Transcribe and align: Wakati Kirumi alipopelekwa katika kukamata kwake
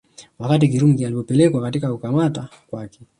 Wakati 0.39 0.67
Kirumi 0.67 1.05
alipopelekwa 1.05 1.61
katika 1.61 1.91
kukamata 1.93 2.49
kwake 2.67 2.99